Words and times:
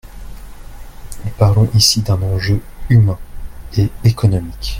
Nous 1.23 1.31
parlons 1.37 1.69
ici 1.75 2.01
d’un 2.01 2.19
enjeu 2.23 2.59
humain 2.89 3.19
et 3.77 3.91
économique. 4.03 4.69